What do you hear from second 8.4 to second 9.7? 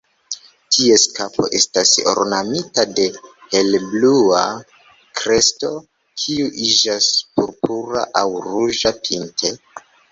ruĝa pinte.